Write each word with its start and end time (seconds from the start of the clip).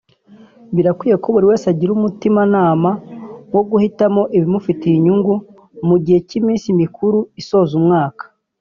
Birakwiye 0.75 1.15
ko 1.23 1.27
buri 1.33 1.45
wese 1.51 1.65
agira 1.73 1.91
umutima 1.93 2.41
nama 2.55 2.89
wo 3.53 3.61
guhitamo 3.69 4.21
ibimufitiye 4.37 4.93
inyungu 4.95 5.33
mu 5.87 5.95
gihe 6.03 6.19
cy’iminsi 6.27 6.67
mikuru 6.81 7.19
isoza 7.41 7.73
umwaka 7.81 8.23